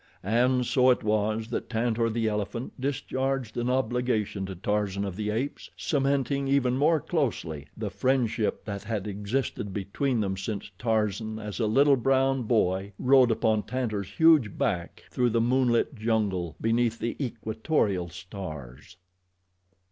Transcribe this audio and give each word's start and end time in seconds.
And 0.23 0.65
so 0.65 0.89
it 0.89 1.03
was 1.03 1.49
that 1.49 1.69
Tantor, 1.69 2.09
the 2.09 2.27
elephant, 2.27 2.73
discharged 2.79 3.55
an 3.55 3.69
obligation 3.69 4.47
to 4.47 4.55
Tarzan 4.55 5.05
of 5.05 5.15
the 5.15 5.29
Apes, 5.29 5.69
cementing 5.77 6.47
even 6.47 6.75
more 6.75 6.99
closely 6.99 7.67
the 7.77 7.91
friendship 7.91 8.65
that 8.65 8.81
had 8.81 9.05
existed 9.05 9.75
between 9.75 10.19
them 10.19 10.35
since 10.37 10.71
Tarzan 10.79 11.37
as 11.37 11.59
a 11.59 11.67
little, 11.67 11.97
brown 11.97 12.41
boy 12.41 12.93
rode 12.97 13.29
upon 13.29 13.61
Tantor's 13.61 14.09
huge 14.09 14.57
back 14.57 15.03
through 15.11 15.29
the 15.29 15.39
moonlit 15.39 15.93
jungle 15.93 16.55
beneath 16.59 16.97
the 16.97 17.15
equatorial 17.23 18.09
stars. 18.09 18.97